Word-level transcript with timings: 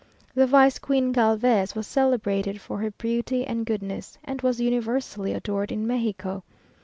The 0.33 0.47
Vice 0.47 0.79
Queen 0.79 1.11
Galvez, 1.11 1.75
was 1.75 1.85
celebrated 1.85 2.59
for 2.59 2.79
her 2.79 2.89
beauty 2.89 3.45
and 3.45 3.67
goodness, 3.67 4.17
and 4.23 4.41
was 4.41 4.59
universally 4.59 5.31
adored 5.31 5.71
in 5.71 5.85
Mexico. 5.85 6.41